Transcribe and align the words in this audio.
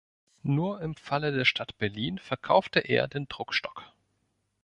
Nur 0.41 0.81
im 0.81 0.95
Falle 0.95 1.31
der 1.31 1.45
Stadt 1.45 1.77
Berlin 1.77 2.17
verkaufte 2.17 2.79
er 2.79 3.07
den 3.07 3.27
Druckstock. 3.27 3.83